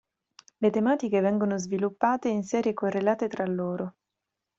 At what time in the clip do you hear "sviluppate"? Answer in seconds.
1.59-2.27